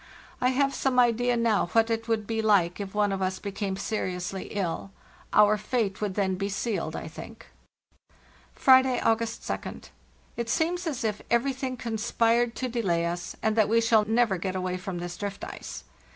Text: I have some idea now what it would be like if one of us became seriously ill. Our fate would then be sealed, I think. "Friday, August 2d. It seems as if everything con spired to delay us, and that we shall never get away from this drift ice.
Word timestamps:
I 0.41 0.49
have 0.49 0.73
some 0.73 0.97
idea 0.97 1.37
now 1.37 1.67
what 1.73 1.91
it 1.91 2.07
would 2.07 2.25
be 2.25 2.41
like 2.41 2.79
if 2.79 2.95
one 2.95 3.11
of 3.11 3.21
us 3.21 3.37
became 3.37 3.77
seriously 3.77 4.45
ill. 4.45 4.89
Our 5.31 5.57
fate 5.57 6.01
would 6.01 6.15
then 6.15 6.37
be 6.37 6.49
sealed, 6.49 6.95
I 6.95 7.07
think. 7.07 7.45
"Friday, 8.55 8.99
August 8.99 9.43
2d. 9.43 9.89
It 10.37 10.49
seems 10.49 10.87
as 10.87 11.03
if 11.03 11.21
everything 11.29 11.77
con 11.77 11.99
spired 11.99 12.55
to 12.55 12.67
delay 12.67 13.05
us, 13.05 13.35
and 13.43 13.55
that 13.55 13.69
we 13.69 13.79
shall 13.79 14.05
never 14.05 14.39
get 14.39 14.55
away 14.55 14.75
from 14.75 14.97
this 14.97 15.15
drift 15.17 15.43
ice. 15.43 15.83